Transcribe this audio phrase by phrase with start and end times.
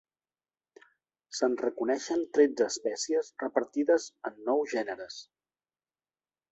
[1.39, 5.25] Se'n reconeixen tretze espècies repartides en nou gèneres.